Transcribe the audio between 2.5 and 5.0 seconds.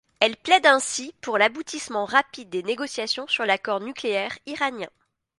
négociations sur l’accord nucléaire iranien.